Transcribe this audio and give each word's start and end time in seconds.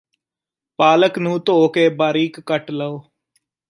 ਪਾਲਕ 0.79 1.19
ਨੂੰ 1.19 1.39
ਧੋ 1.45 1.67
ਕੇ 1.67 1.87
ਬਾਰੀਕ 1.89 2.39
ਕੱਟ 2.39 2.71
ਲਓ 2.71 3.01